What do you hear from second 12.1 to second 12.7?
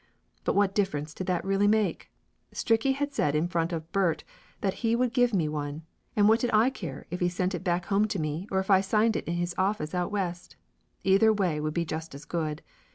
as good.